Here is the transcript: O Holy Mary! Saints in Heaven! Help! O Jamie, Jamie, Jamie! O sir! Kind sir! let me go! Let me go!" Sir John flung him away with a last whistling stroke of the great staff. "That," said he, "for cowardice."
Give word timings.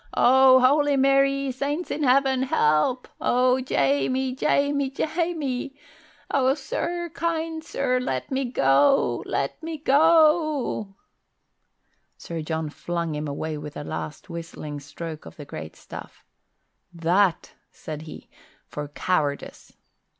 O 0.15 0.59
Holy 0.59 0.97
Mary! 0.97 1.51
Saints 1.51 1.91
in 1.91 2.01
Heaven! 2.01 2.41
Help! 2.41 3.07
O 3.21 3.61
Jamie, 3.61 4.33
Jamie, 4.33 4.89
Jamie! 4.89 5.75
O 6.31 6.55
sir! 6.55 7.11
Kind 7.13 7.63
sir! 7.63 7.99
let 7.99 8.31
me 8.31 8.45
go! 8.45 9.21
Let 9.27 9.61
me 9.61 9.77
go!" 9.77 10.95
Sir 12.17 12.41
John 12.41 12.71
flung 12.71 13.13
him 13.13 13.27
away 13.27 13.59
with 13.59 13.77
a 13.77 13.83
last 13.83 14.27
whistling 14.27 14.79
stroke 14.79 15.27
of 15.27 15.35
the 15.35 15.45
great 15.45 15.75
staff. 15.75 16.25
"That," 16.91 17.53
said 17.69 18.01
he, 18.01 18.27
"for 18.65 18.87
cowardice." 18.87 19.77